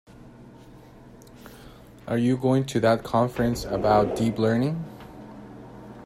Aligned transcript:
Are 2.07 2.17
you 2.17 2.35
going 2.35 2.65
to 2.65 2.79
that 2.79 3.03
conference 3.03 3.65
about 3.65 4.15
Deep 4.15 4.39
Learning? 4.39 4.83